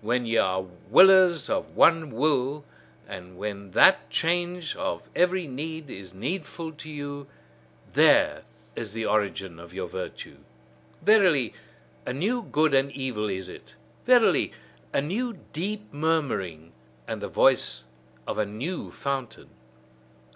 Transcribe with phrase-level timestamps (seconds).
[0.00, 2.64] When ye are willers of one will,
[3.06, 7.28] and when that change of every need is needful to you:
[7.92, 8.42] there
[8.74, 10.38] is the origin of your virtue.
[11.02, 11.54] Verily,
[12.04, 13.76] a new good and evil is it!
[14.06, 14.52] Verily,
[14.92, 16.72] a new deep murmuring,
[17.06, 17.84] and the voice
[18.26, 19.50] of a new fountain!